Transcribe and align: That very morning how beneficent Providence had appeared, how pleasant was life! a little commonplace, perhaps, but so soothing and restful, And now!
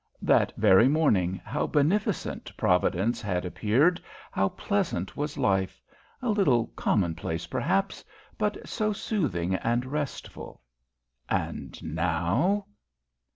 That 0.23 0.51
very 0.57 0.87
morning 0.87 1.39
how 1.45 1.67
beneficent 1.67 2.51
Providence 2.57 3.21
had 3.21 3.45
appeared, 3.45 4.01
how 4.31 4.49
pleasant 4.49 5.15
was 5.15 5.37
life! 5.37 5.79
a 6.23 6.29
little 6.31 6.69
commonplace, 6.75 7.45
perhaps, 7.45 8.03
but 8.39 8.57
so 8.67 8.93
soothing 8.93 9.53
and 9.53 9.85
restful, 9.85 10.63
And 11.29 11.79
now! 11.83 12.65